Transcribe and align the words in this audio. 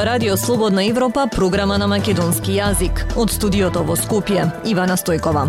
ова 0.00 0.06
Радио 0.06 0.36
Слободна 0.36 0.84
Европа, 0.84 1.28
програма 1.36 1.76
на 1.78 1.86
македонски 1.86 2.54
јазик. 2.56 3.02
Од 3.20 3.32
студиото 3.36 3.82
во 3.84 3.96
Скопје, 4.00 4.46
Ивана 4.64 4.96
Стојкова. 4.96 5.42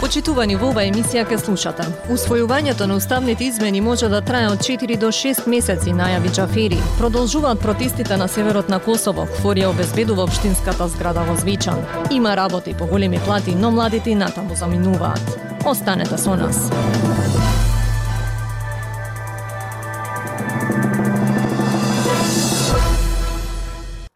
Почитувани 0.00 0.56
во 0.58 0.72
оваа 0.72 0.88
емисија 0.88 1.22
ке 1.28 1.38
слушате. 1.38 1.86
Усвојувањето 2.10 2.88
на 2.90 2.96
уставните 2.98 3.46
измени 3.46 3.80
може 3.80 4.08
да 4.08 4.20
трае 4.20 4.48
од 4.50 4.58
4 4.58 4.98
до 4.98 5.12
6 5.14 5.46
месеци, 5.46 5.94
најави 5.94 6.34
Джафери. 6.34 6.80
Продолжуваат 6.98 7.62
протестите 7.62 8.16
на 8.16 8.26
северот 8.28 8.68
на 8.68 8.80
Косово. 8.82 9.28
Форија 9.42 9.70
обезбедува 9.70 10.26
општинската 10.26 10.88
зграда 10.88 11.22
во 11.30 11.36
Звичан. 11.36 11.78
Има 12.10 12.34
работи 12.36 12.74
по 12.74 12.86
големи 12.86 13.20
плати, 13.20 13.54
но 13.54 13.70
младите 13.70 14.10
и 14.10 14.14
натаму 14.14 14.56
заминуваат. 14.56 15.38
Останете 15.64 16.18
со 16.18 16.34
нас. 16.34 16.70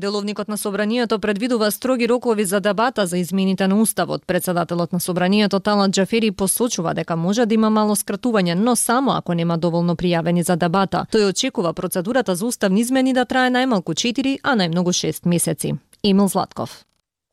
Деловникот 0.02 0.48
на 0.48 0.58
Собранието 0.58 1.18
предвидува 1.18 1.70
строги 1.70 2.08
рокови 2.08 2.44
за 2.44 2.60
дебата 2.60 3.06
за 3.06 3.18
измените 3.18 3.68
на 3.68 3.80
Уставот. 3.80 4.26
Председателот 4.26 4.92
на 4.92 5.00
Собранието 5.00 5.60
Талат 5.60 5.90
Джафери 5.90 6.30
посочува 6.30 6.94
дека 6.94 7.16
може 7.16 7.46
да 7.46 7.54
има 7.54 7.70
мало 7.70 7.94
скратување, 7.94 8.54
но 8.54 8.76
само 8.76 9.12
ако 9.12 9.34
нема 9.34 9.58
доволно 9.58 9.94
пријавени 9.94 10.42
за 10.42 10.56
дебата. 10.56 11.06
Тој 11.12 11.30
очекува 11.30 11.72
процедурата 11.72 12.34
за 12.34 12.46
уставни 12.46 12.80
измени 12.80 13.14
да 13.14 13.24
трае 13.24 13.54
најмалку 13.54 13.94
4, 13.94 14.38
а 14.42 14.56
најмногу 14.58 14.90
6 14.90 15.22
месеци. 15.28 15.78
Емил 16.02 16.28
Златков. 16.28 16.82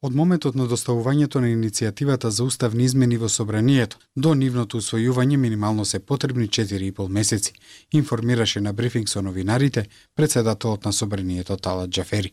Од 0.02 0.14
моментот 0.16 0.56
на 0.56 0.64
доставувањето 0.64 1.42
на 1.44 1.50
иницијативата 1.52 2.30
за 2.32 2.44
уставни 2.48 2.86
измени 2.86 3.18
во 3.20 3.28
Собранието 3.30 3.98
до 4.16 4.32
нивното 4.34 4.80
усвојување 4.80 5.36
минимално 5.38 5.86
се 5.86 6.00
потребни 6.00 6.48
4,5 6.48 7.08
месеци, 7.08 7.54
информираше 7.92 8.62
на 8.62 8.74
брифинг 8.74 9.10
со 9.10 9.22
новинарите 9.22 9.84
председателот 10.16 10.86
на 10.86 10.94
Собранието 10.94 11.58
Тала 11.58 11.88
Джафери. 11.88 12.32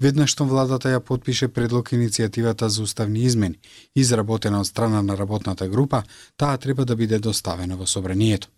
Веднаш 0.00 0.36
што 0.36 0.44
владата 0.44 0.92
ја 0.92 1.00
подпише 1.00 1.48
предлог 1.48 1.92
иницијативата 1.92 2.68
за 2.68 2.82
уставни 2.82 3.24
измени, 3.24 3.58
изработена 3.94 4.60
од 4.60 4.66
страна 4.66 5.02
на 5.02 5.16
работната 5.16 5.68
група, 5.68 6.02
таа 6.36 6.58
треба 6.58 6.84
да 6.84 6.96
биде 6.96 7.18
доставена 7.18 7.76
во 7.76 7.86
Собранието. 7.86 8.48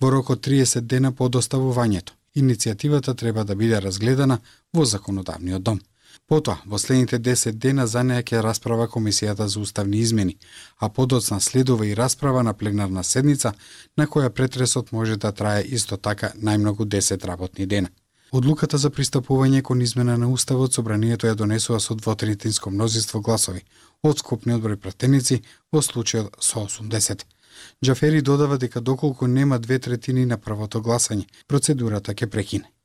Во 0.00 0.10
рок 0.10 0.30
од 0.30 0.44
30 0.44 0.80
дена 0.80 1.12
по 1.12 1.28
доставувањето, 1.28 2.12
иницијативата 2.36 3.16
треба 3.16 3.44
да 3.44 3.54
биде 3.56 3.80
разгледана 3.80 4.40
во 4.74 4.84
законодавниот 4.84 5.62
дом. 5.62 5.80
Потоа, 6.26 6.56
во 6.66 6.78
следните 6.78 7.18
10 7.18 7.52
дена 7.52 7.86
за 7.86 8.02
неја 8.06 8.22
ќе 8.22 8.42
расправа 8.42 8.88
Комисијата 8.88 9.46
за 9.46 9.60
уставни 9.60 9.98
измени, 9.98 10.38
а 10.78 10.88
подоцна 10.88 11.40
следува 11.40 11.86
и 11.86 11.96
расправа 11.96 12.42
на 12.42 12.54
пленарна 12.54 13.04
седница, 13.04 13.52
на 13.96 14.06
која 14.06 14.28
претресот 14.28 14.92
може 14.92 15.16
да 15.16 15.32
трае 15.32 15.62
исто 15.62 15.96
така 15.96 16.32
најмногу 16.42 16.84
10 16.84 17.24
работни 17.24 17.66
дена. 17.66 17.88
Одлуката 18.32 18.78
за 18.78 18.90
пристапување 18.90 19.62
кон 19.62 19.82
измена 19.82 20.16
на 20.18 20.28
Уставот 20.28 20.74
собранието 20.74 21.26
ја 21.26 21.34
донесува 21.34 21.80
со 21.80 21.94
двотретинско 21.94 22.70
мнозинство 22.70 23.20
гласови 23.20 23.62
од 24.02 24.18
скупниот 24.18 24.62
број 24.62 24.76
пратеници 24.76 25.42
во 25.72 25.82
случајот 25.82 26.34
со 26.40 26.66
80. 26.66 27.22
Джафери 27.84 28.22
додава 28.22 28.58
дека 28.58 28.80
доколку 28.80 29.26
нема 29.26 29.58
две 29.58 29.78
третини 29.78 30.26
на 30.26 30.38
првото 30.38 30.82
гласање, 30.82 31.26
процедурата 31.46 32.14
ќе 32.14 32.26
прекине. 32.26 32.75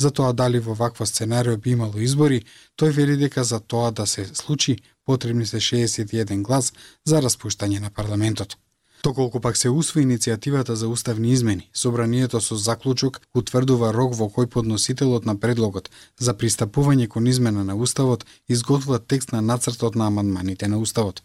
За 0.00 0.10
тоа 0.10 0.32
дали 0.32 0.58
во 0.58 0.74
вакво 0.74 1.06
сценарио 1.06 1.56
би 1.56 1.74
имало 1.76 2.00
избори, 2.00 2.44
тој 2.80 2.90
вели 2.96 3.16
дека 3.20 3.44
за 3.44 3.60
тоа 3.60 3.90
да 3.92 4.06
се 4.06 4.24
случи 4.32 4.78
потребни 5.04 5.46
се 5.46 5.60
61 5.60 6.42
глас 6.42 6.72
за 7.04 7.20
распуштање 7.20 7.80
на 7.80 7.90
парламентот. 7.90 8.56
Доколку 9.04 9.40
пак 9.40 9.56
се 9.56 9.68
усвои 9.68 10.04
иницијативата 10.04 10.72
за 10.72 10.88
уставни 10.88 11.32
измени, 11.32 11.68
собранието 11.72 12.40
со 12.40 12.56
заклучок 12.56 13.20
утврдува 13.34 13.92
рок 13.92 14.14
во 14.16 14.28
кој 14.28 14.46
подносителот 14.46 15.28
на 15.28 15.36
предлогот 15.36 15.90
за 16.18 16.32
пристапување 16.32 17.08
кон 17.08 17.26
измена 17.26 17.64
на 17.64 17.76
уставот 17.76 18.24
изготвува 18.48 18.98
текст 18.98 19.32
на 19.32 19.40
нацртот 19.42 19.94
на 19.94 20.06
амандманите 20.06 20.68
на 20.68 20.78
уставот. 20.78 21.22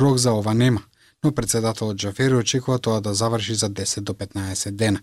Рок 0.00 0.18
за 0.18 0.32
ова 0.32 0.54
нема, 0.54 0.82
но 1.24 1.32
председателот 1.32 1.96
Джафери 1.96 2.34
очекува 2.34 2.78
тоа 2.78 3.00
да 3.00 3.14
заврши 3.14 3.54
за 3.54 3.70
10 3.70 4.00
до 4.00 4.12
15 4.14 4.70
дена. 4.70 5.00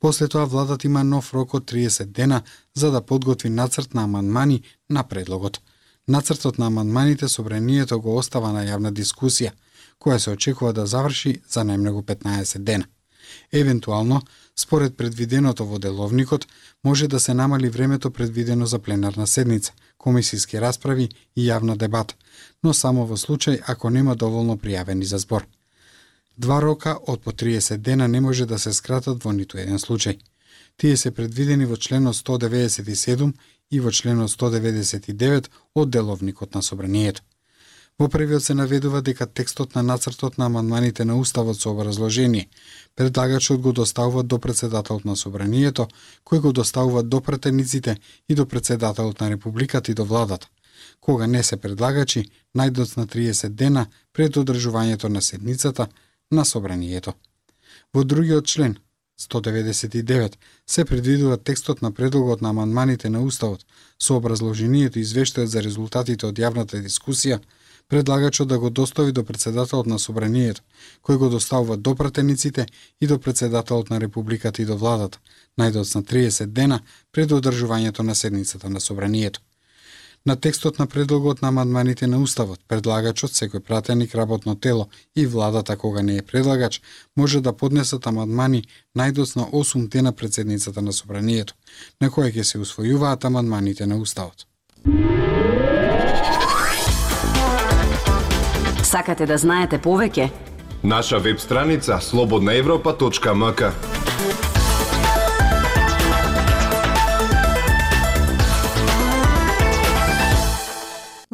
После 0.00 0.28
тоа 0.28 0.44
владата 0.44 0.86
има 0.86 1.04
нов 1.04 1.34
рок 1.34 1.54
од 1.54 1.64
30 1.72 2.04
дена 2.04 2.42
за 2.74 2.90
да 2.90 3.00
подготви 3.00 3.48
нацрт 3.48 3.94
на 3.94 4.04
амандмани 4.04 4.62
на 4.90 5.02
предлогот. 5.04 5.60
Нацртот 6.08 6.58
на 6.58 6.66
амандманите 6.66 7.28
собранието 7.28 8.00
го 8.00 8.16
остава 8.16 8.52
на 8.52 8.62
јавна 8.62 8.92
дискусија, 8.92 9.50
која 9.98 10.18
се 10.18 10.30
очекува 10.30 10.72
да 10.72 10.86
заврши 10.86 11.40
за 11.50 11.64
најмногу 11.64 12.02
15 12.02 12.58
дена. 12.58 12.86
Евентуално, 13.52 14.22
според 14.56 14.96
предвиденото 14.96 15.66
во 15.66 15.78
деловникот, 15.78 16.46
може 16.84 17.08
да 17.08 17.20
се 17.20 17.34
намали 17.34 17.68
времето 17.68 18.10
предвидено 18.10 18.66
за 18.66 18.78
пленарна 18.78 19.26
седница, 19.26 19.72
комисиски 19.98 20.60
расправи 20.60 21.08
и 21.36 21.48
јавна 21.48 21.76
дебата, 21.76 22.14
но 22.62 22.74
само 22.74 23.06
во 23.06 23.16
случај 23.16 23.62
ако 23.66 23.90
нема 23.90 24.14
доволно 24.16 24.56
пријавени 24.56 25.04
за 25.04 25.18
збор. 25.18 25.46
Два 26.36 26.60
рока 26.60 26.98
од 27.06 27.22
по 27.22 27.32
30 27.32 27.76
дена 27.76 28.08
не 28.08 28.20
може 28.20 28.46
да 28.46 28.58
се 28.58 28.72
скратат 28.72 29.24
во 29.24 29.32
ниту 29.32 29.58
еден 29.58 29.78
случај. 29.78 30.18
Тие 30.76 30.96
се 30.96 31.10
предвидени 31.10 31.64
во 31.64 31.76
членот 31.76 32.16
197 32.16 33.32
и 33.70 33.80
во 33.80 33.90
членот 33.90 34.30
199 34.30 35.48
од 35.74 35.90
деловникот 35.90 36.54
на 36.54 36.62
собранието. 36.62 37.22
Во 37.98 38.08
првиот 38.08 38.44
се 38.44 38.54
наведува 38.54 39.00
дека 39.00 39.26
текстот 39.26 39.74
на 39.74 39.82
нацртот 39.82 40.36
на 40.38 40.46
амандманите 40.46 41.04
на 41.04 41.16
Уставот 41.16 41.60
со 41.60 41.70
образложение 41.70 42.48
предлагачот 42.94 43.60
го 43.60 43.72
доставува 43.72 44.22
до 44.22 44.38
председателот 44.38 45.04
на 45.04 45.16
собранието, 45.16 45.88
кој 46.24 46.40
го 46.40 46.52
доставува 46.52 47.02
до 47.02 47.20
претениците 47.20 47.96
и 48.28 48.34
до 48.34 48.46
председателот 48.46 49.20
на 49.20 49.30
републиката 49.30 49.90
и 49.90 49.94
до 49.94 50.04
владата. 50.04 50.48
Кога 51.00 51.26
не 51.26 51.42
се 51.42 51.56
предлагачи, 51.56 52.28
најдоцна 52.56 53.06
30 53.06 53.48
дена 53.48 53.86
пред 54.12 54.36
одржувањето 54.36 55.08
на 55.08 55.22
седницата, 55.22 55.88
на 56.30 56.44
собранието. 56.44 57.14
Во 57.94 58.04
другиот 58.04 58.46
член, 58.46 58.76
199, 59.20 60.36
се 60.66 60.84
предвидува 60.84 61.36
текстот 61.36 61.82
на 61.82 61.92
предлогот 61.92 62.42
на 62.42 62.50
амандманите 62.50 63.10
на 63.10 63.22
Уставот 63.22 63.64
со 63.98 64.16
образложението 64.16 64.98
и 64.98 65.04
извештајот 65.04 65.46
за 65.46 65.62
резултатите 65.62 66.26
од 66.26 66.38
јавната 66.38 66.82
дискусија, 66.84 67.40
предлагачот 67.88 68.48
да 68.48 68.58
го 68.58 68.70
достави 68.70 69.12
до 69.12 69.24
председателот 69.24 69.86
на 69.86 69.98
собранието, 69.98 70.62
кој 71.02 71.16
го 71.16 71.28
доставува 71.28 71.76
до 71.76 71.94
пратениците 71.94 72.66
и 73.00 73.06
до 73.06 73.18
председателот 73.18 73.90
на 73.90 74.00
републиката 74.00 74.62
и 74.62 74.66
до 74.66 74.76
владата, 74.76 75.18
најдоцна 75.58 76.02
30 76.02 76.46
дена 76.46 76.80
пред 77.12 77.30
одржувањето 77.30 78.02
на 78.02 78.14
седницата 78.14 78.70
на 78.70 78.80
собранието. 78.80 79.40
На 80.26 80.36
текстот 80.36 80.78
на 80.78 80.86
предлогот 80.86 81.42
на 81.42 81.48
амандманите 81.48 82.06
на 82.06 82.18
Уставот, 82.18 82.58
предлагачот, 82.68 83.30
секој 83.30 83.60
пратеник, 83.62 84.14
работно 84.14 84.56
тело 84.58 84.88
и 85.14 85.26
владата 85.26 85.76
кога 85.76 86.02
не 86.02 86.16
е 86.16 86.22
предлагач, 86.22 86.80
може 87.16 87.40
да 87.40 87.52
поднесат 87.52 88.06
амандмани 88.06 88.64
најдоцна 88.98 89.46
8 89.52 89.88
дена 89.88 90.12
председницата 90.12 90.82
на 90.82 90.92
собранието, 90.92 91.54
на 92.00 92.10
која 92.10 92.34
ќе 92.34 92.42
се 92.42 92.58
усвојуваат 92.58 93.24
амандманите 93.24 93.86
на 93.86 93.96
Уставот. 94.02 94.46
Сакате 98.82 99.26
да 99.26 99.38
знаете 99.38 99.78
повеќе? 99.78 100.30
Наша 100.82 101.18
веб 101.18 101.38
страница 101.40 102.00
slobodnaevropa.mk 102.02 103.70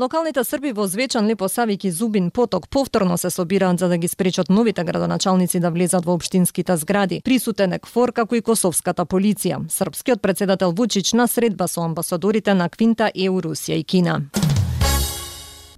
Локалните 0.02 0.43
срби 0.44 0.72
во 0.72 0.87
Звечан, 0.87 1.28
Лепосавик 1.31 1.84
и 1.84 1.90
Зубин 1.90 2.31
Поток 2.31 2.69
повторно 2.69 3.19
се 3.19 3.31
собираат 3.31 3.78
за 3.78 3.88
да 3.88 3.99
ги 3.99 4.08
спречат 4.08 4.50
новите 4.50 4.84
градоначалници 4.84 5.60
да 5.60 5.70
влезат 5.70 6.04
во 6.04 6.14
општинските 6.14 6.76
згради. 6.76 7.20
Присутен 7.25 7.72
е 7.72 7.78
КФОР 7.78 8.12
како 8.12 8.34
и 8.34 8.43
Косовската 8.43 9.06
полиција. 9.06 9.62
Српскиот 9.70 10.22
председател 10.22 10.72
Вучич 10.72 11.12
на 11.12 11.28
средба 11.28 11.69
со 11.69 11.87
амбасадорите 11.87 12.54
на 12.54 12.69
Квинта, 12.69 13.12
ЕУ, 13.14 13.38
Русија 13.40 13.78
и 13.78 13.84
Кина. 13.84 14.22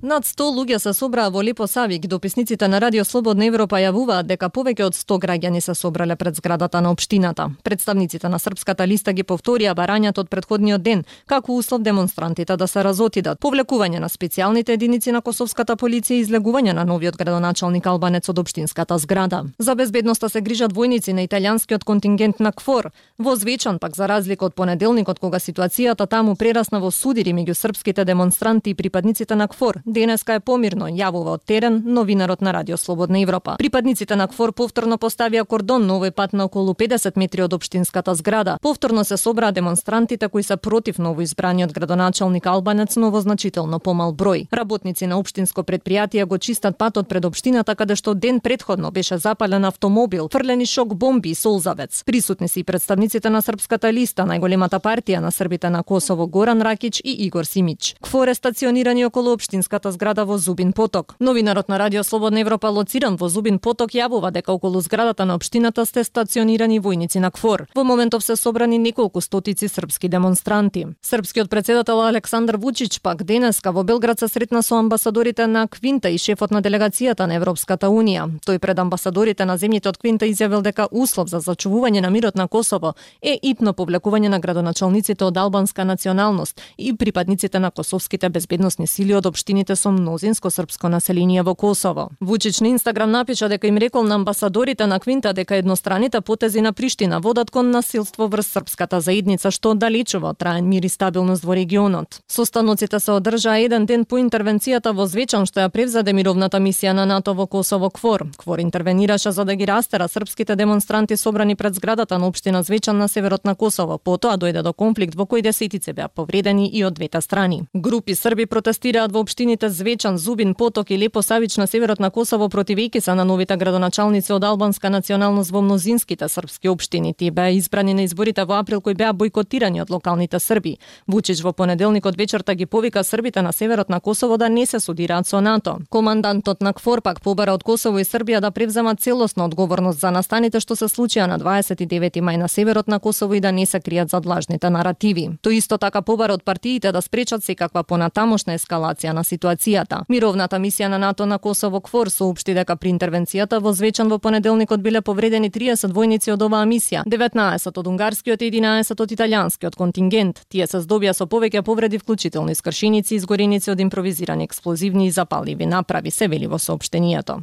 Над 0.05 0.27
100 0.29 0.51
луѓе 0.53 0.79
се 0.79 0.93
собраа 0.93 1.31
во 1.33 1.41
Липо 1.41 1.65
Савик. 1.67 2.07
Дописниците 2.07 2.69
на 2.69 2.77
Радио 2.81 3.05
Слободна 3.09 3.47
Европа 3.49 3.79
јавуваат 3.81 4.27
дека 4.29 4.51
повеќе 4.53 4.85
од 4.85 4.95
100 4.95 5.17
граѓани 5.17 5.63
се 5.65 5.73
собрале 5.75 6.13
пред 6.17 6.37
зградата 6.37 6.83
на 6.85 6.91
општината. 6.93 7.47
Представниците 7.65 8.29
на 8.29 8.39
Српската 8.39 8.85
листа 8.87 9.15
ги 9.17 9.25
повторија 9.25 9.73
барањата 9.73 10.21
од 10.21 10.29
предходниот 10.29 10.83
ден, 10.83 11.05
како 11.25 11.57
услов 11.57 11.81
демонстрантите 11.81 12.57
да 12.57 12.69
се 12.69 12.85
разотидат, 12.85 13.41
повлекување 13.41 14.03
на 14.05 14.11
специјалните 14.13 14.77
единици 14.77 15.13
на 15.13 15.23
Косовската 15.23 15.73
полиција 15.73 16.21
и 16.21 16.27
излегување 16.27 16.77
на 16.77 16.85
новиот 16.85 17.17
градоначалник 17.17 17.87
Албанец 17.87 18.29
од 18.29 18.39
општинската 18.39 18.99
зграда. 18.99 19.47
За 19.59 19.75
безбедноста 19.75 20.29
се 20.29 20.45
грижат 20.45 20.77
војници 20.77 21.17
на 21.17 21.25
италијанскиот 21.25 21.85
контингент 21.85 22.45
на 22.45 22.53
КФОР. 22.53 22.91
Во 23.19 23.37
Звечан, 23.37 23.79
пак 23.79 23.97
за 23.97 24.05
разлика 24.07 24.45
од 24.45 24.55
понеделникот 24.55 25.19
кога 25.19 25.41
ситуацијата 25.41 26.07
таму 26.07 26.37
прерасна 26.37 26.85
во 26.85 26.91
судири 26.91 27.33
меѓу 27.33 27.57
српските 27.57 28.05
демонстранти 28.05 28.71
и 28.71 28.75
припадниците 28.75 29.35
на 29.35 29.49
КФОР, 29.49 29.81
денеска 29.95 30.35
е 30.37 30.41
помирно, 30.41 30.91
јавува 30.91 31.39
од 31.39 31.45
терен 31.47 31.83
новинарот 31.87 32.43
на 32.43 32.53
Радио 32.53 32.77
Слободна 32.77 33.21
Европа. 33.23 33.57
Припадниците 33.59 34.17
на 34.17 34.27
КФОР 34.29 34.53
повторно 34.53 34.99
поставија 34.99 35.45
кордон 35.47 35.87
на 35.87 35.99
овој 35.99 36.11
пат 36.11 36.33
на 36.35 36.45
околу 36.51 36.75
50 36.75 37.17
метри 37.17 37.45
од 37.47 37.55
општинската 37.55 38.15
зграда. 38.15 38.59
Повторно 38.63 39.05
се 39.05 39.17
собраа 39.17 39.53
демонстрантите 39.53 40.29
кои 40.29 40.43
се 40.43 40.57
против 40.57 40.99
новоизбраниот 40.99 41.73
градоначалник 41.73 42.47
Албанец, 42.47 42.97
но 42.97 43.11
во 43.11 43.21
значително 43.21 43.79
помал 43.79 44.13
број. 44.13 44.47
Работници 44.53 45.07
на 45.07 45.19
општинско 45.19 45.63
предпријатие 45.63 46.27
го 46.27 46.39
чистат 46.39 46.79
патот 46.79 47.09
пред 47.09 47.25
општината 47.25 47.75
каде 47.75 47.97
што 47.97 48.15
ден 48.15 48.41
предходно 48.41 48.91
беше 48.91 49.19
запален 49.19 49.65
автомобил, 49.65 50.29
фрлени 50.33 50.67
шок 50.67 50.95
бомби 50.95 51.31
и 51.31 51.35
солзавец. 51.35 52.03
Присутни 52.05 52.49
се 52.49 52.61
и 52.61 52.65
представниците 52.65 53.31
на 53.31 53.43
Српската 53.43 53.93
листа, 53.93 54.25
најголемата 54.27 54.81
партија 54.81 55.21
на 55.21 55.31
србите 55.31 55.71
на 55.71 55.83
Косово 55.83 56.27
Горан 56.27 56.63
Ракич 56.63 57.01
и 57.05 57.27
Игор 57.27 57.45
Симич. 57.45 57.95
КФОР 58.03 58.29
е 58.29 58.35
стационирани 58.35 59.07
околу 59.07 59.33
општинската 59.33 59.84
зграда 59.91 60.25
во 60.25 60.39
Зубин 60.39 60.73
Поток. 60.73 61.17
Новинарот 61.21 61.69
на 61.69 61.79
Радио 61.79 62.03
Слободна 62.03 62.41
Европа 62.41 62.67
лоциран 62.67 63.17
во 63.17 63.29
Зубин 63.29 63.59
Поток 63.59 63.91
јавува 63.91 64.31
дека 64.31 64.53
околу 64.53 64.81
зградата 64.81 65.25
на 65.25 65.35
општината 65.35 65.87
сте 65.87 66.05
стационирани 66.05 66.81
војници 66.81 67.19
на 67.19 67.31
КФОР. 67.31 67.67
Во 67.75 67.85
моментов 67.85 68.25
се 68.25 68.37
собрани 68.37 68.79
неколку 68.79 69.21
стотици 69.21 69.69
српски 69.69 70.09
демонстранти. 70.09 70.87
Српскиот 71.03 71.51
председател 71.51 72.03
Александар 72.03 72.57
Вучич 72.57 73.01
пак 73.01 73.25
денеска 73.25 73.73
во 73.73 73.85
Белград 73.85 74.19
се 74.19 74.29
сретна 74.29 74.63
со 74.63 74.77
амбасадорите 74.79 75.47
на 75.47 75.69
Квинта 75.69 76.11
и 76.11 76.19
шефот 76.19 76.51
на 76.51 76.63
делегацијата 76.63 77.27
на 77.27 77.35
Европската 77.35 77.87
унија. 77.87 78.29
Тој 78.47 78.59
пред 78.59 78.79
амбасадорите 78.79 79.45
на 79.45 79.57
земјите 79.59 79.89
од 79.89 79.99
Квинта 79.99 80.27
изјавил 80.27 80.63
дека 80.63 80.89
услов 80.91 81.29
за 81.29 81.41
зачувување 81.41 82.01
на 82.01 82.11
мирот 82.11 82.37
на 82.37 82.49
Косово 82.49 82.95
е 83.23 83.39
итно 83.43 83.73
повлекување 83.73 84.29
на 84.29 84.39
градоначалниците 84.39 85.25
од 85.25 85.37
албанска 85.37 85.85
националност 85.85 86.61
и 86.79 86.93
припадниците 86.97 87.59
на 87.59 87.71
косовските 87.71 88.29
безбедносни 88.29 88.87
сили 88.87 89.15
од 89.15 89.27
општините 89.27 89.64
со 89.73 89.91
мнозинско 89.91 90.51
српско 90.51 90.89
население 90.89 91.43
во 91.43 91.55
Косово. 91.55 92.11
Вучич 92.21 92.61
на 92.61 92.67
Инстаграм 92.67 93.11
напиша 93.11 93.49
дека 93.49 93.67
им 93.67 93.79
рекол 93.79 94.03
на 94.03 94.15
амбасадорите 94.15 94.87
на 94.87 95.01
Квинта 95.01 95.33
дека 95.33 95.57
едностраните 95.57 96.21
потези 96.21 96.61
на 96.61 96.73
Приштина 96.73 97.21
водат 97.21 97.51
кон 97.51 97.71
насилство 97.71 98.29
врз 98.29 98.47
српската 98.47 99.01
заедница 99.01 99.51
што 99.51 99.75
далечува 99.75 100.31
од 100.35 100.39
траен 100.39 100.69
мир 100.69 100.85
и 100.85 100.89
стабилност 100.89 101.45
во 101.45 101.57
регионот. 101.57 102.21
Состаноците 102.29 103.01
се 103.01 103.13
одржаа 103.13 103.57
еден 103.65 103.87
ден 103.87 104.05
по 104.05 104.19
интервенцијата 104.21 104.93
во 104.93 105.07
Звечан 105.07 105.47
што 105.47 105.65
ја 105.65 105.71
превзеде 105.73 106.13
мировната 106.13 106.61
мисија 106.61 106.93
на 106.93 107.07
НАТО 107.07 107.35
во 107.35 107.47
Косово 107.47 107.91
Квор. 107.91 108.27
Квор 108.37 108.59
интервенираше 108.59 109.33
за 109.33 109.45
да 109.45 109.57
ги 109.57 109.67
растера 109.67 110.09
српските 110.09 110.57
демонстранти 110.57 111.17
собрани 111.17 111.57
пред 111.57 111.75
зградата 111.75 112.19
на 112.19 112.29
општина 112.29 112.63
Звечан 112.63 112.99
на 112.99 113.09
северот 113.09 113.45
на 113.45 113.55
Косово. 113.55 113.99
Потоа 113.99 114.37
дојде 114.37 114.63
до 114.63 114.73
конфликт 114.73 115.15
во 115.15 115.25
кој 115.25 115.43
десетици 115.43 115.93
беа 115.93 116.09
повредени 116.09 116.69
и 116.69 116.85
од 116.85 116.95
двете 116.95 117.21
страни. 117.21 117.63
Групи 117.75 118.15
срби 118.15 118.47
протестираат 118.47 119.13
во 119.13 119.21
општините 119.55 119.69
Звечан, 119.69 120.19
Зубин, 120.19 120.55
Поток 120.55 120.91
и 120.91 120.99
Лепо 120.99 121.23
Савич 121.23 121.57
на 121.57 121.67
северот 121.67 122.01
на 122.01 122.11
Косово 122.11 122.49
противејќи 122.49 123.01
се 123.01 123.15
на 123.15 123.25
новите 123.25 123.57
градоначалници 123.57 124.33
од 124.33 124.45
албанска 124.45 124.91
националност 124.91 125.51
во 125.51 125.63
мнозинските 125.63 126.29
српски 126.29 126.69
општини. 126.69 127.15
Тие 127.15 127.31
беа 127.31 127.55
избрани 127.55 127.95
на 127.95 128.03
изборите 128.03 128.45
во 128.45 128.59
април 128.59 128.81
кои 128.81 128.95
беа 128.95 129.13
бойкотирани 129.13 129.81
од 129.83 129.91
локалните 129.91 130.41
срби. 130.41 130.79
Вучич 131.07 131.43
во 131.43 131.53
понеделникот 131.53 132.17
вечерта 132.17 132.55
ги 132.55 132.67
повика 132.67 133.05
србите 133.05 133.43
на 133.43 133.53
северот 133.53 133.89
на 133.89 134.01
Косово 134.01 134.37
да 134.39 134.49
не 134.49 134.67
се 134.67 134.81
судираат 134.81 135.27
со 135.27 135.41
НАТО. 135.41 135.79
Командантот 135.91 136.63
на 136.63 136.73
КФОР 136.73 137.01
пак 137.03 137.21
побара 137.21 137.55
од 137.55 137.63
Косово 137.63 137.99
и 137.99 138.05
Србија 138.05 138.41
да 138.41 138.51
превземат 138.51 139.01
целосна 139.01 139.45
одговорност 139.45 140.01
за 140.01 140.11
настаните 140.11 140.61
што 140.61 140.77
се 140.77 140.87
случија 140.87 141.27
на 141.27 141.39
29 141.39 142.21
мај 142.21 142.37
на 142.37 142.49
северот 142.49 142.89
на 142.89 142.99
Косово 142.99 143.35
и 143.35 143.41
да 143.41 143.53
не 143.53 143.67
се 143.67 143.79
кријат 143.79 144.11
зад 144.11 144.27
лажните 144.27 144.71
наративи. 144.71 145.31
Тој 145.43 145.63
исто 145.63 145.79
така 145.79 146.03
побара 146.03 146.35
од 146.35 146.45
партиите 146.45 146.93
да 146.93 147.03
спречат 147.03 147.45
секаква 147.45 147.83
понатамошна 147.83 148.55
ескалација 148.59 149.13
на 149.13 149.25
ситуацијата. 149.45 150.05
Мировната 150.09 150.59
мисија 150.59 150.89
на 150.89 150.99
НАТО 150.99 151.27
на 151.27 151.39
Косово 151.39 151.81
КФОР 151.81 152.11
соопшти 152.11 152.55
дека 152.55 152.77
при 152.77 152.91
интервенцијата 152.93 153.61
во 153.61 153.73
Звечан 153.73 154.09
во 154.09 154.19
понеделникот 154.19 154.81
биле 154.81 155.01
повредени 155.01 155.51
30 155.51 155.93
војници 155.93 156.33
од 156.33 156.43
оваа 156.43 156.65
мисија, 156.65 157.05
19 157.07 157.79
од 157.79 157.87
унгарскиот 157.87 158.43
и 158.43 158.51
11 158.51 159.01
од 159.01 159.11
италијанскиот 159.11 159.77
контингент. 159.77 160.45
Тие 160.49 160.67
се 160.67 160.81
здобија 160.81 161.13
со 161.13 161.27
повеќе 161.27 161.63
повреди 161.63 161.99
вклучително 161.99 162.51
искршеници, 162.51 163.15
изгореници 163.15 163.71
од 163.71 163.81
импровизирани 163.81 164.45
експлозивни 164.45 165.07
и 165.07 165.11
запаливи 165.11 165.67
направи, 165.67 166.11
се 166.11 166.29
вели 166.29 166.47
во 166.47 166.59
соопштението. 166.59 167.43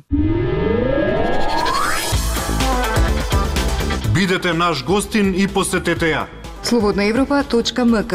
Бидете 4.14 4.54
наш 4.54 4.84
гостин 4.86 5.34
и 5.36 5.48
посетете 5.48 6.14
ја. 6.14 6.26
Слободнаевропа.мк 6.64 8.14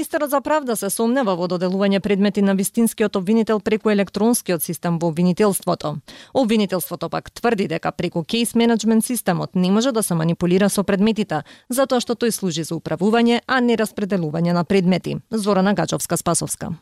Министерот 0.00 0.30
за 0.30 0.40
правда 0.40 0.76
се 0.80 0.88
сомнева 0.88 1.34
во 1.36 1.44
доделување 1.44 1.98
предмети 2.00 2.40
на 2.40 2.54
вистинскиот 2.56 3.18
обвинител 3.20 3.60
преку 3.60 3.90
електронскиот 3.92 4.64
систем 4.64 4.96
во 4.98 5.10
обвинителството. 5.12 5.98
Обвинителството 6.32 7.10
пак 7.12 7.28
тврди 7.30 7.68
дека 7.68 7.92
преку 7.92 8.24
кейс 8.24 8.54
менеджмент 8.54 9.04
системот 9.04 9.54
не 9.54 9.70
може 9.70 9.92
да 9.92 10.02
се 10.02 10.14
манипулира 10.14 10.70
со 10.70 10.88
предметите, 10.88 11.44
затоа 11.68 12.00
што 12.00 12.16
тој 12.16 12.32
служи 12.32 12.64
за 12.64 12.80
управување, 12.80 13.42
а 13.46 13.60
не 13.60 13.76
распределување 13.76 14.56
на 14.56 14.64
предмети. 14.64 15.18
Зорана 15.30 15.74
Гачовска-Спасовска. 15.74 16.72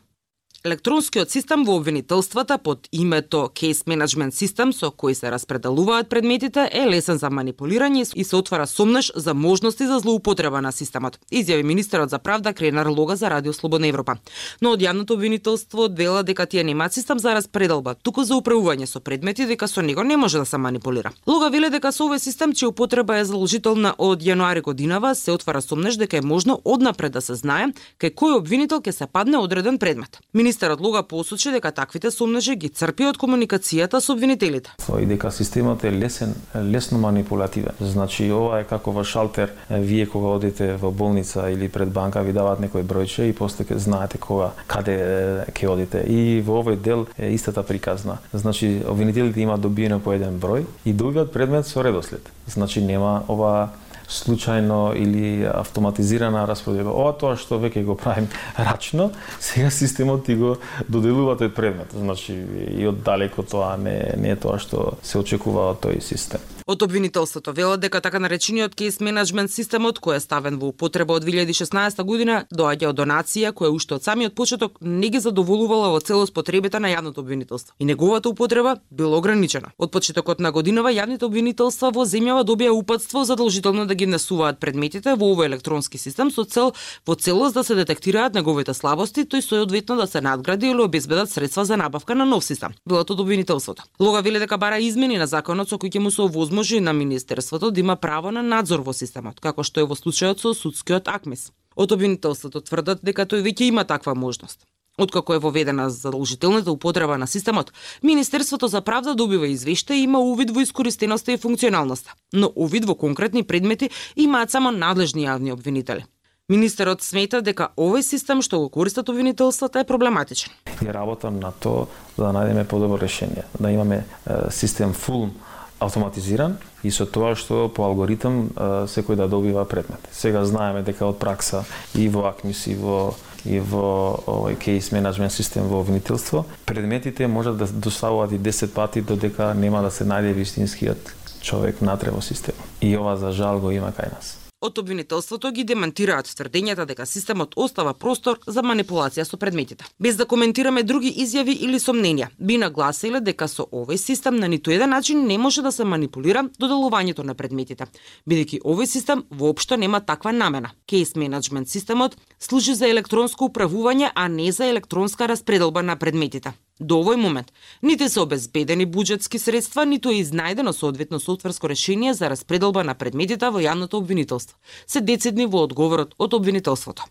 Електронскиот 0.63 1.31
систем 1.31 1.63
во 1.63 1.77
обвинителствата 1.77 2.57
под 2.57 2.87
името 2.91 3.49
Case 3.55 3.85
Management 3.87 4.35
System 4.35 4.73
со 4.75 4.91
кој 4.91 5.13
се 5.15 5.31
распределуваат 5.31 6.09
предметите 6.09 6.65
е 6.73 6.81
лесен 6.83 7.15
за 7.17 7.29
манипулирање 7.31 8.03
и 8.15 8.23
се 8.23 8.35
отвара 8.35 8.67
сомнеш 8.67 9.11
за 9.15 9.33
можности 9.33 9.87
за 9.87 9.99
злоупотреба 9.99 10.59
на 10.61 10.71
системот, 10.71 11.15
изјави 11.31 11.63
министерот 11.63 12.09
за 12.09 12.19
правда 12.19 12.53
Кренар 12.53 12.87
Лога 12.87 13.15
за 13.15 13.29
Радио 13.29 13.53
Слободна 13.53 13.87
Европа. 13.87 14.17
Но 14.61 14.73
од 14.75 14.83
јавното 14.83 15.15
обвинителство 15.15 15.87
дела 15.87 16.23
дека 16.23 16.45
тие 16.45 16.63
немаат 16.63 16.93
систем 16.93 17.19
за 17.19 17.33
распределба, 17.39 17.95
туку 17.95 18.23
за 18.27 18.35
управување 18.35 18.83
со 18.83 18.99
предмети 18.99 19.47
дека 19.47 19.67
со 19.67 19.81
него 19.81 20.03
не 20.03 20.17
може 20.17 20.43
да 20.43 20.45
се 20.45 20.57
манипулира. 20.57 21.13
Лога 21.27 21.49
веле 21.49 21.69
дека 21.69 21.93
со 21.95 22.03
овој 22.03 22.19
систем 22.19 22.51
чија 22.51 22.73
употреба 22.75 23.21
е 23.21 23.25
заложителна 23.25 23.95
од 23.97 24.19
јануари 24.19 24.61
годинава 24.61 25.15
се 25.15 25.31
отвара 25.31 25.61
сомнеш 25.61 25.95
дека 25.95 26.17
е 26.17 26.21
можно 26.21 26.59
однапред 26.65 27.15
да 27.15 27.21
се 27.21 27.39
знае 27.39 27.71
кај 27.95 28.11
кој 28.11 28.37
обвинител 28.43 28.83
ќе 28.83 28.91
се 28.91 29.07
падне 29.07 29.39
одреден 29.39 29.79
предмет. 29.79 30.19
Министерот 30.49 30.81
Луга 30.81 31.03
посочи 31.03 31.51
дека 31.51 31.71
таквите 31.71 32.09
сомнежи 32.11 32.55
ги 32.57 32.71
црпи 32.73 33.05
од 33.05 33.17
комуникацијата 33.21 33.99
со 34.01 34.15
обвинителите. 34.15 34.71
И 34.97 35.05
дека 35.05 35.29
системот 35.29 35.83
е 35.85 35.91
лесен, 35.93 36.33
лесно 36.55 36.97
манипулативен. 36.97 37.77
Значи 37.79 38.25
ова 38.33 38.63
е 38.63 38.65
како 38.65 38.89
во 38.89 39.03
шалтер, 39.05 39.53
вие 39.69 40.07
кога 40.09 40.31
одите 40.39 40.71
во 40.81 40.89
болница 40.89 41.51
или 41.53 41.69
пред 41.69 41.91
банка 41.93 42.23
ви 42.25 42.33
даваат 42.33 42.63
некој 42.65 42.81
бројче 42.81 43.27
и 43.29 43.35
после 43.37 43.67
знаете 43.77 44.17
кога 44.17 44.55
каде 44.65 45.45
ќе 45.53 45.69
одите. 45.69 46.01
И 46.09 46.41
во 46.41 46.63
овој 46.63 46.81
дел 46.81 47.05
е 47.19 47.29
истата 47.35 47.61
приказна. 47.61 48.17
Значи 48.33 48.81
обвинителите 48.89 49.45
имаат 49.45 49.61
добиено 49.61 49.99
по 49.99 50.17
еден 50.17 50.41
број 50.41 50.65
и 50.83 50.93
добиваат 50.93 51.31
предмет 51.31 51.67
со 51.67 51.83
редослед. 51.85 52.25
Значи 52.47 52.81
нема 52.81 53.21
ова 53.29 53.69
случајно 54.09 54.95
или 54.97 55.45
автоматизирана 55.45 56.47
распределба. 56.49 56.91
Ова 56.91 57.13
тоа 57.13 57.37
што 57.39 57.61
веќе 57.61 57.85
го 57.85 57.95
правим 57.95 58.29
рачно, 58.57 59.11
сега 59.39 59.69
системот 59.69 60.25
ти 60.25 60.35
го 60.35 60.57
доделува 60.87 61.37
тој 61.39 61.53
предмет. 61.53 61.93
Значи 61.93 62.33
и 62.73 62.87
од 62.89 63.03
далеко 63.05 63.43
тоа 63.43 63.75
не, 63.77 63.99
не 64.17 64.33
е 64.33 64.39
тоа 64.39 64.59
што 64.59 64.97
се 65.03 65.21
очекува 65.21 65.71
од 65.73 65.85
тој 65.85 66.01
систем. 66.01 66.41
Од 66.69 66.83
обвинителството 66.83 67.51
велат 67.51 67.79
дека 67.81 67.97
така 68.01 68.19
наречениот 68.21 68.75
кейс 68.77 68.99
менеджмент 69.01 69.49
системот 69.49 69.97
кој 70.05 70.19
е 70.19 70.21
ставен 70.21 70.59
во 70.61 70.67
употреба 70.69 71.15
од 71.17 71.23
2016 71.25 72.03
година 72.05 72.43
доаѓа 72.53 72.91
од 72.91 72.97
донација 72.99 73.49
која 73.57 73.73
уште 73.73 73.95
од 73.95 74.03
самиот 74.05 74.35
почеток 74.37 74.75
не 74.79 75.09
ги 75.09 75.17
задоволувала 75.17 75.87
во 75.89 75.97
целост 75.99 76.29
потребите 76.35 76.77
на 76.77 76.91
јавното 76.91 77.23
обвинителство 77.25 77.73
и 77.79 77.87
неговата 77.89 78.29
употреба 78.29 78.75
била 78.91 79.17
ограничена. 79.17 79.71
Од 79.79 79.89
почетокот 79.89 80.39
на 80.39 80.51
годинава 80.51 80.91
јавните 80.93 81.25
обвинителства 81.25 81.89
во 81.89 82.05
земјава 82.05 82.45
добија 82.45 82.69
упатство 82.69 83.25
задолжително 83.25 83.87
да 83.89 83.97
ги 83.97 84.05
внесуваат 84.05 84.59
предметите 84.59 85.15
во 85.15 85.33
овој 85.33 85.49
електронски 85.49 85.97
систем 85.97 86.29
со 86.29 86.45
цел 86.45 86.75
во 87.07 87.15
целост 87.15 87.57
да 87.57 87.63
се 87.63 87.79
детектираат 87.81 88.37
неговите 88.37 88.77
слабости, 88.77 89.25
тој 89.25 89.41
соодветно 89.41 89.97
да 89.97 90.05
се 90.05 90.21
надгради 90.21 90.69
или 90.69 90.85
обезбедат 90.85 91.33
средства 91.33 91.65
за 91.65 91.77
набавка 91.77 92.13
на 92.13 92.29
нов 92.29 92.45
систем. 92.45 92.77
Било 92.85 93.01
од 93.01 93.09
обвинителството. 93.09 93.89
Лога 93.99 94.21
веле 94.21 94.37
дека 94.37 94.61
бара 94.61 94.77
измени 94.77 95.17
на 95.17 95.25
законот 95.25 95.73
со 95.73 95.81
кој 95.81 95.97
ќе 95.97 96.05
му 96.05 96.13
се 96.13 96.21
овозможи 96.59 96.79
на 96.79 96.93
министерството 96.93 97.71
да 97.71 97.79
има 97.79 97.95
право 97.95 98.31
на 98.31 98.43
надзор 98.43 98.79
во 98.83 98.91
системот, 98.93 99.39
како 99.39 99.63
што 99.63 99.79
е 99.79 99.87
во 99.87 99.95
случајот 99.95 100.41
со 100.43 100.51
судскиот 100.51 101.07
акмис. 101.07 101.51
Од 101.79 101.95
обвинителството 101.95 102.59
тврдат 102.59 102.99
дека 102.99 103.23
тој 103.23 103.39
веќе 103.47 103.71
има 103.71 103.85
таква 103.87 104.11
можност. 104.13 104.59
Откако 104.99 105.33
е 105.33 105.39
воведена 105.39 105.89
задолжителната 105.89 106.71
употреба 106.71 107.17
на 107.17 107.27
системот, 107.27 107.71
Министерството 108.03 108.67
за 108.67 108.81
правда 108.81 109.15
добива 109.15 109.47
извеште 109.47 109.93
и 109.93 110.03
има 110.03 110.19
увид 110.19 110.51
во 110.51 110.59
искористеноста 110.59 111.31
и 111.31 111.37
функционалноста, 111.37 112.13
но 112.33 112.51
увид 112.55 112.85
во 112.85 112.95
конкретни 112.95 113.43
предмети 113.43 113.89
имаат 114.15 114.51
само 114.51 114.71
надлежни 114.71 115.23
јавни 115.23 115.53
обвинители. 115.53 116.03
Министерот 116.49 117.01
смета 117.01 117.41
дека 117.41 117.69
овој 117.77 118.01
систем 118.01 118.41
што 118.41 118.59
го 118.59 118.69
користат 118.69 119.07
обвинителствата 119.09 119.79
е 119.79 119.87
проблематичен. 119.87 120.51
Ја 120.83 120.91
работам 120.91 121.39
на 121.39 121.51
тоа 121.51 121.87
да 122.17 122.33
најдеме 122.35 122.67
подобро 122.67 122.99
решение, 122.99 123.45
да 123.59 123.71
имаме 123.71 124.03
систем 124.51 124.93
фулм 124.93 125.31
автоматизиран 125.79 126.57
и 126.83 126.91
со 126.91 127.05
тоа 127.05 127.35
што 127.35 127.67
по 127.69 127.87
алгоритм 127.87 128.49
секој 128.87 129.15
да 129.15 129.27
добива 129.27 129.65
предмет. 129.65 129.99
Сега 130.11 130.45
знаеме 130.45 130.83
дека 130.83 131.07
од 131.07 131.19
пракса 131.19 131.63
и 131.95 132.09
во 132.09 132.27
АКМИС 132.29 132.67
и 132.67 132.75
во 132.75 133.15
и 133.45 133.59
во 133.59 134.19
овој 134.27 134.57
кейс 134.59 134.91
менеджмент 134.91 135.31
систем 135.31 135.69
во 135.71 135.79
обвинителство, 135.79 136.45
предметите 136.65 137.27
можат 137.27 137.57
да 137.57 137.67
доставуваат 137.67 138.31
и 138.31 138.39
10 138.39 138.73
пати 138.73 139.01
додека 139.01 139.53
нема 139.53 139.81
да 139.81 139.91
се 139.91 140.03
најде 140.03 140.33
вистинскиот 140.33 141.15
човек 141.41 141.81
натре 141.81 142.11
во 142.11 142.21
системот. 142.21 142.67
И 142.81 142.97
ова 142.97 143.15
за 143.17 143.31
жал 143.31 143.59
го 143.59 143.71
има 143.71 143.95
кај 143.95 144.11
нас. 144.11 144.48
Од 144.61 144.77
обвинителството 144.77 145.53
ги 145.55 145.63
демантираат 145.63 146.27
тврдењата 146.35 146.83
дека 146.87 147.05
системот 147.07 147.53
остава 147.55 147.93
простор 147.95 148.41
за 148.43 148.59
манипулација 148.59 149.23
со 149.23 149.39
предметите. 149.39 149.85
Без 149.99 150.19
да 150.19 150.25
коментираме 150.27 150.83
други 150.83 151.13
изјави 151.23 151.55
или 151.67 151.79
сомненија, 151.79 152.27
би 152.35 152.57
нагласиле 152.59 153.21
дека 153.23 153.47
со 153.47 153.69
овој 153.71 153.95
систем 153.95 154.35
на 154.35 154.51
ниту 154.51 154.75
еден 154.75 154.91
начин 154.91 155.23
не 155.31 155.37
може 155.37 155.63
да 155.63 155.71
се 155.71 155.87
манипулира 155.87 156.43
доделувањето 156.59 157.23
на 157.23 157.39
предметите, 157.39 157.87
бидејќи 158.27 158.59
овој 158.59 158.85
систем 158.85 159.23
воопшто 159.31 159.77
нема 159.77 160.03
таква 160.03 160.35
намена. 160.35 160.75
Кейс 160.85 161.15
менеджмент 161.15 161.69
системот 161.69 162.17
служи 162.39 162.75
за 162.75 162.91
електронско 162.91 163.47
управување, 163.47 164.11
а 164.13 164.27
не 164.27 164.51
за 164.51 164.65
електронска 164.65 165.27
распределба 165.27 165.83
на 165.83 165.95
предметите. 165.95 166.51
До 166.79 167.01
овој 167.03 167.17
момент, 167.19 167.51
нити 167.83 168.07
се 168.09 168.21
обезбедени 168.23 168.85
буџетски 168.87 169.39
средства, 169.39 169.83
ниту 169.85 170.13
е 170.15 170.21
изнајдено 170.23 170.71
соодветно 170.71 171.19
софтверско 171.19 171.67
решение 171.69 172.13
за 172.13 172.29
распределба 172.29 172.83
на 172.83 172.95
предметите 172.95 173.49
во 173.51 173.59
јавното 173.59 173.99
обвинителство. 173.99 174.55
Се 174.87 175.01
децидни 175.01 175.45
во 175.45 175.67
одговорот 175.67 176.15
од 176.17 176.33
обвинителството. 176.33 177.03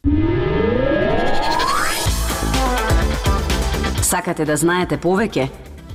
Сакате 4.03 4.49
да 4.49 4.57
знаете 4.57 4.97
повеќе? 4.97 5.51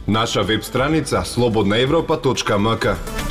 Наша 0.07 0.43
веб 0.43 0.63
страница 0.63 1.23
слободнаевропа.мк 1.25 3.22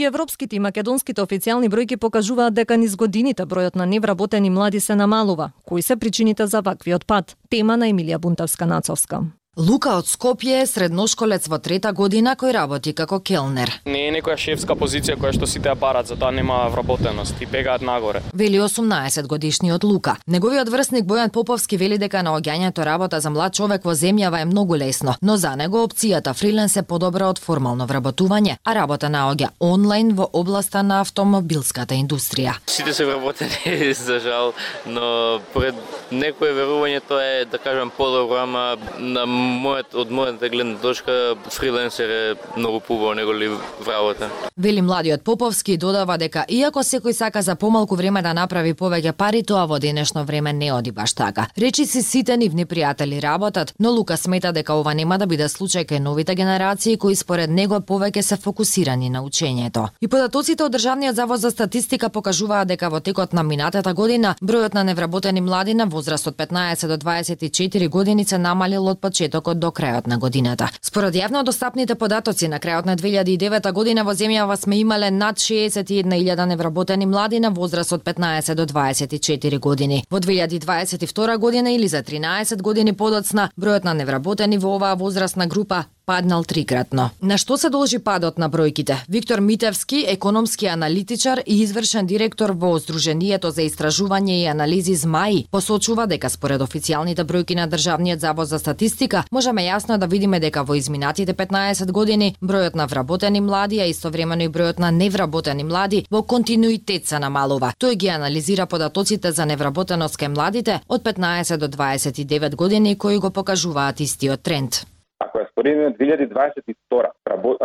И 0.00 0.04
европските 0.04 0.56
и 0.56 0.58
македонските 0.64 1.20
официјални 1.20 1.68
бројки 1.68 1.98
покажуваат 2.00 2.54
дека 2.56 2.78
низ 2.80 2.94
годините 2.96 3.44
бројот 3.44 3.74
на 3.76 3.84
невработени 3.86 4.50
млади 4.50 4.80
се 4.80 4.96
намалува. 4.96 5.50
Кои 5.68 5.82
се 5.82 5.96
причините 5.96 6.46
за 6.46 6.62
ваквиот 6.64 7.04
пат? 7.06 7.36
Тема 7.50 7.76
на 7.76 7.90
Емилија 7.92 8.16
Бунтовска-Нацовска. 8.16 9.39
Лука 9.58 9.96
од 9.98 10.06
Скопје 10.06 10.60
е 10.62 10.66
средношколец 10.70 11.48
во 11.50 11.58
трета 11.58 11.90
година 11.90 12.36
кој 12.38 12.52
работи 12.54 12.92
како 12.94 13.16
келнер. 13.18 13.72
Не 13.82 14.04
е 14.06 14.10
некоја 14.14 14.36
шефска 14.38 14.76
позиција 14.78 15.16
која 15.18 15.32
што 15.34 15.48
сите 15.50 15.66
ја 15.66 15.74
барат, 15.74 16.06
затоа 16.06 16.30
нема 16.30 16.68
вработеност 16.70 17.34
и 17.42 17.48
бегаат 17.50 17.82
нагоре. 17.82 18.22
Вели 18.32 18.60
18 18.62 19.26
годишниот 19.26 19.82
Лука. 19.82 20.14
Неговиот 20.30 20.70
врсник 20.70 21.04
Бојан 21.04 21.34
Поповски 21.34 21.76
вели 21.76 21.98
дека 21.98 22.22
наоѓањето 22.22 22.84
работа 22.86 23.18
за 23.20 23.32
млад 23.34 23.56
човек 23.58 23.82
во 23.84 23.90
земјава 23.90 24.40
е 24.42 24.46
многу 24.46 24.78
лесно, 24.78 25.16
но 25.20 25.36
за 25.36 25.56
него 25.56 25.82
опцијата 25.82 26.30
фриленс 26.30 26.76
е 26.76 26.86
подобра 26.86 27.26
од 27.26 27.42
формално 27.42 27.88
вработување, 27.90 28.56
а 28.62 28.74
работа 28.78 29.10
наоѓа 29.10 29.50
онлайн 29.58 30.14
во 30.14 30.30
областа 30.32 30.84
на 30.86 31.00
автомобилската 31.00 31.98
индустрија. 31.98 32.54
Сите 32.70 32.94
се 32.94 33.04
вработени 33.04 33.92
за 34.06 34.20
жал, 34.20 34.54
но 34.86 35.40
пред 35.52 35.74
некое 36.12 36.54
верување 36.54 37.02
тоа 37.02 37.26
е 37.42 37.44
да 37.50 37.58
кажам 37.58 37.90
подобро, 37.90 38.38
ама 38.46 38.78
на 38.98 39.26
мојот 39.50 39.94
од 39.94 40.10
мојата 40.14 40.50
гледна 40.50 40.78
точка 40.82 41.34
фриленсер 41.50 42.10
е 42.10 42.34
многу 42.56 42.80
поубаво 42.80 43.14
неголи 43.14 43.50
вработа. 43.80 44.30
Вели 44.56 44.82
младиот 44.82 45.22
Поповски 45.22 45.76
додава 45.76 46.18
дека 46.18 46.44
иако 46.48 46.82
секој 46.84 47.12
сака 47.12 47.42
за 47.42 47.54
помалку 47.56 47.96
време 47.96 48.22
да 48.22 48.34
направи 48.34 48.74
повеќе 48.74 49.12
пари, 49.12 49.42
тоа 49.42 49.66
во 49.66 49.78
денешно 49.78 50.24
време 50.24 50.52
не 50.52 50.72
оди 50.72 50.90
баш 50.90 51.12
така. 51.12 51.46
Речи 51.58 51.86
си 51.86 52.02
сите 52.02 52.36
нивни 52.36 52.66
пријатели 52.66 53.22
работат, 53.22 53.74
но 53.78 53.90
Лука 53.90 54.16
смета 54.16 54.52
дека 54.52 54.74
ова 54.74 54.94
нема 54.94 55.18
да 55.18 55.26
биде 55.26 55.48
случај 55.48 55.86
кај 55.88 55.98
новите 55.98 56.34
генерации 56.34 56.96
кои 56.96 57.16
според 57.16 57.50
него 57.50 57.80
повеќе 57.80 58.20
се 58.20 58.36
фокусирани 58.36 59.10
на 59.10 59.22
учењето. 59.22 59.88
И 60.00 60.08
податоците 60.08 60.64
од 60.64 60.72
Државниот 60.72 61.16
завод 61.16 61.40
за 61.40 61.50
статистика 61.50 62.08
покажуваат 62.08 62.68
дека 62.68 62.90
во 62.90 63.00
текот 63.00 63.32
на 63.32 63.42
минатата 63.42 63.94
година 63.94 64.34
бројот 64.42 64.74
на 64.74 64.84
невработени 64.84 65.40
млади 65.40 65.74
на 65.74 65.86
возраст 65.86 66.26
од 66.26 66.36
15 66.36 66.86
до 66.86 66.96
24 66.96 67.88
години 67.88 68.24
се 68.24 68.38
намалил 68.38 68.88
од 68.88 69.00
почеток 69.00 69.29
почетокот 69.30 69.58
до 69.58 69.70
крајот 69.70 70.06
на 70.06 70.18
годината. 70.18 70.68
Според 70.82 71.14
јавно 71.14 71.44
достапните 71.44 71.94
податоци 71.94 72.48
на 72.48 72.58
крајот 72.58 72.86
на 72.86 72.96
2009 72.96 73.72
година 73.72 74.04
во 74.04 74.12
земјава 74.14 74.56
сме 74.56 74.80
имале 74.80 75.10
над 75.10 75.36
61.000 75.36 76.44
невработени 76.46 77.06
млади 77.06 77.40
на 77.40 77.50
возраст 77.50 77.92
од 77.92 78.02
15 78.02 78.54
до 78.54 78.66
24 78.66 79.58
години. 79.58 80.04
Во 80.10 80.18
2022 80.18 81.38
година 81.38 81.70
или 81.70 81.88
за 81.88 82.02
13 82.02 82.62
години 82.62 82.92
подоцна, 82.92 83.50
бројот 83.56 83.84
на 83.84 83.94
невработени 83.94 84.58
во 84.58 84.76
оваа 84.76 84.94
возрастна 84.96 85.46
група 85.46 85.84
паднал 86.10 86.42
трикратно. 86.44 87.10
На 87.22 87.36
што 87.38 87.54
се 87.54 87.68
должи 87.70 88.00
падот 88.02 88.38
на 88.38 88.48
бројките? 88.50 88.96
Виктор 89.08 89.40
Митевски, 89.40 90.00
економски 90.10 90.66
аналитичар 90.66 91.38
и 91.46 91.60
извршен 91.62 92.06
директор 92.10 92.50
во 92.50 92.72
Сдруженијето 92.82 93.52
за 93.54 93.62
истражување 93.62 94.40
и 94.40 94.48
анализи 94.50 94.96
ЗМАИ, 94.98 95.44
посочува 95.54 96.08
дека 96.10 96.30
според 96.34 96.64
официјалните 96.66 97.22
бројки 97.22 97.54
на 97.54 97.68
Државниот 97.70 98.20
завод 98.20 98.48
за 98.48 98.58
статистика, 98.58 99.22
можеме 99.30 99.68
јасно 99.68 99.98
да 100.02 100.10
видиме 100.10 100.40
дека 100.40 100.66
во 100.66 100.74
изминатите 100.74 101.34
15 101.34 101.92
години 101.92 102.34
бројот 102.42 102.74
на 102.74 102.86
вработени 102.90 103.40
млади, 103.40 103.78
а 103.78 103.86
истовремено 103.86 104.42
и 104.42 104.50
бројот 104.50 104.82
на 104.82 104.90
невработени 104.90 105.64
млади 105.64 106.04
во 106.10 106.22
континуитет 106.22 107.06
се 107.06 107.22
намалува. 107.22 107.74
Тој 107.78 107.94
ги 107.94 108.08
анализира 108.08 108.66
податоците 108.66 109.30
за 109.30 109.46
невработеност 109.46 110.18
кај 110.18 110.34
младите 110.34 110.80
од 110.88 111.06
15 111.06 111.56
до 111.56 111.68
29 111.68 112.56
години 112.56 112.98
кои 112.98 113.18
го 113.18 113.30
покажуваат 113.30 114.00
истиот 114.00 114.42
тренд. 114.42 114.86
Ако 115.20 115.38
ја 115.38 115.48
споредиме 115.50 115.90
2022, 115.98 117.10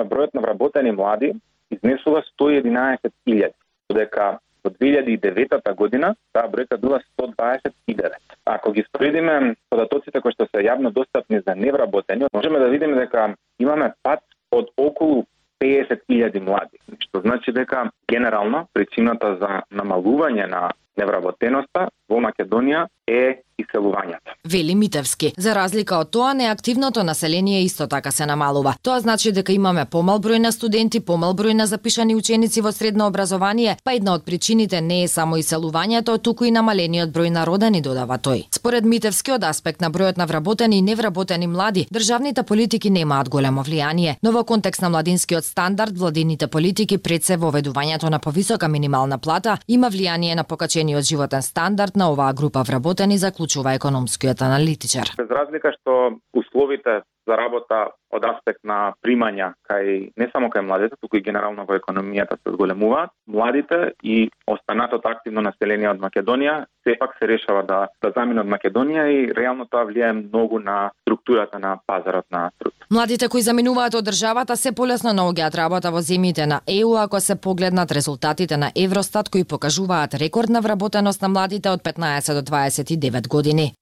бројот 0.05 0.33
на 0.33 0.41
вработени 0.41 0.91
млади 0.91 1.33
изнесува 1.71 2.21
111.000, 2.39 3.53
додека 3.89 4.39
во 4.65 4.71
2009 4.71 5.75
година 5.75 6.15
таа 6.33 6.49
бројка 6.49 6.77
била 6.81 6.99
129. 7.19 8.17
Ако 8.45 8.71
ги 8.71 8.83
споредиме 8.87 9.55
податоците 9.69 10.21
кои 10.21 10.33
што 10.33 10.49
се 10.49 10.65
јавно 10.65 10.91
достапни 10.91 11.39
за 11.47 11.55
невработени, 11.55 12.27
можеме 12.33 12.59
да 12.59 12.69
видиме 12.69 12.99
дека 12.99 13.35
имаме 13.59 13.93
пат 14.03 14.23
од 14.51 14.71
околу 14.77 15.25
50.000 15.63 16.39
млади, 16.39 16.81
што 16.99 17.21
значи 17.21 17.51
дека 17.51 17.89
генерално 18.11 18.67
причината 18.73 19.35
за 19.39 19.61
намалување 19.71 20.49
на 20.51 20.69
невработеноста 20.97 21.89
во 22.09 22.21
Македонија 22.21 22.87
е 23.07 23.41
иселувањето. 23.57 24.33
Вели 24.43 24.75
Митевски. 24.75 25.33
За 25.37 25.53
разлика 25.53 25.97
од 25.97 26.09
тоа, 26.11 26.33
неактивното 26.33 27.03
население 27.03 27.63
исто 27.63 27.87
така 27.87 28.11
се 28.11 28.25
намалува. 28.25 28.73
Тоа 28.81 28.99
значи 28.99 29.31
дека 29.31 29.53
имаме 29.53 29.85
помал 29.85 30.19
број 30.19 30.39
на 30.39 30.51
студенти, 30.51 30.99
помал 30.99 31.33
број 31.33 31.53
на 31.53 31.67
запишани 31.67 32.15
ученици 32.15 32.61
во 32.61 32.71
средно 32.71 33.07
образование, 33.07 33.77
па 33.83 33.93
една 33.93 34.13
од 34.13 34.25
причините 34.25 34.81
не 34.81 35.03
е 35.03 35.07
само 35.07 35.37
иселувањето, 35.37 36.17
туку 36.17 36.45
и 36.45 36.51
намалениот 36.51 37.09
број 37.09 37.29
на 37.29 37.45
родени, 37.45 37.81
додава 37.81 38.17
тој. 38.17 38.45
Според 38.51 38.85
Митевски, 38.85 39.31
од 39.31 39.43
аспект 39.43 39.81
на 39.81 39.91
бројот 39.91 40.17
на 40.17 40.25
вработени 40.25 40.77
и 40.77 40.81
невработени 40.81 41.47
млади, 41.47 41.87
државните 41.93 42.43
политики 42.43 42.89
немаат 42.89 43.29
големо 43.29 43.63
влијание, 43.63 44.17
но 44.23 44.31
во 44.31 44.43
контекст 44.43 44.81
на 44.81 44.89
младинскиот 44.89 45.45
стандард, 45.45 45.97
владините 45.97 46.47
политики 46.47 46.97
пред 46.97 47.23
се 47.23 47.37
воведувањето 47.37 48.09
на 48.09 48.19
повисока 48.19 48.67
минимална 48.67 49.17
плата 49.17 49.57
има 49.67 49.91
влијание 49.91 50.35
на 50.35 50.43
покачениот 50.43 51.03
животен 51.03 51.41
стандард 51.41 51.94
на 51.95 52.11
оваа 52.11 52.33
група 52.33 52.63
вработени 52.63 53.17
заклучува 53.17 53.75
економскиот 53.75 54.41
аналитичар. 54.41 55.11
Без 55.17 55.29
разлика 55.29 55.71
што 55.79 56.19
условите 56.33 57.03
за 57.27 57.37
работа 57.37 57.87
од 58.15 58.25
аспект 58.25 58.63
на 58.63 58.93
примања 59.03 59.53
кај 59.69 60.11
не 60.15 60.27
само 60.31 60.49
кај 60.53 60.65
младите, 60.65 60.95
туку 61.01 61.17
и 61.17 61.25
генерално 61.25 61.65
во 61.65 61.77
економијата 61.79 62.37
се 62.41 62.53
зголемуваат, 62.53 63.11
младите 63.27 63.93
и 64.03 64.29
останатото 64.47 65.09
активно 65.09 65.41
население 65.41 65.89
од 65.89 65.99
Македонија 65.99 66.65
сепак 66.85 67.15
се 67.19 67.27
решава 67.27 67.63
да 67.63 67.79
да 68.01 68.11
замине 68.15 68.41
од 68.41 68.47
Македонија 68.47 69.05
и 69.09 69.33
реално 69.33 69.65
тоа 69.65 69.85
влијае 69.89 70.13
многу 70.13 70.59
на 70.59 70.91
структурата 71.01 71.59
на 71.59 71.77
пазарот 71.87 72.25
на 72.31 72.49
труд. 72.59 72.73
Младите 72.91 73.27
кои 73.27 73.41
заминуваат 73.41 73.95
од 73.95 74.05
државата 74.05 74.55
се 74.55 74.75
полесно 74.75 75.15
наоѓаат 75.19 75.57
работа 75.57 75.91
во 75.91 76.03
земјите 76.09 76.45
на 76.45 76.61
ЕУ 76.67 76.95
ако 77.05 77.19
се 77.19 77.41
погледнат 77.41 77.91
резултатите 77.91 78.57
на 78.57 78.71
Евростат 78.75 79.29
кои 79.29 79.43
покажуваат 79.43 80.13
рекордна 80.13 80.61
вработеност 80.61 81.21
на 81.21 81.29
младите 81.29 81.69
од 81.69 81.81
15 81.81 82.33
до 82.33 82.41
29 82.51 83.27
години. 83.27 83.73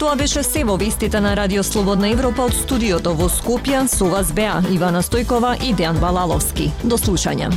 Тоа 0.00 0.14
беше 0.16 0.40
се 0.42 0.62
во 0.64 0.78
вестите 0.80 1.20
на 1.20 1.34
Радио 1.36 1.60
Слободна 1.62 2.08
Европа 2.08 2.46
од 2.48 2.54
студиото 2.56 3.12
во 3.18 3.26
Скопје 3.28 3.82
со 3.84 4.08
вас 4.08 4.30
беа 4.32 4.62
Ивана 4.72 5.02
Стојкова 5.04 5.58
и 5.60 5.74
Дејан 5.76 6.00
Балаловски. 6.00 6.70
До 6.88 6.96
слушање. 6.96 7.50